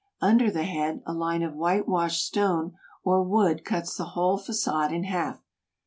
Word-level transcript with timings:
Under 0.19 0.49
the 0.49 0.63
head, 0.63 1.03
a 1.05 1.13
line 1.13 1.43
of 1.43 1.53
whitewashed 1.53 2.25
stone 2.25 2.73
or 3.03 3.21
wood 3.21 3.63
cuts 3.63 3.95
the 3.95 4.03
whole 4.17 4.39
fagade 4.39 4.91
in 4.91 5.03
half. 5.03 5.43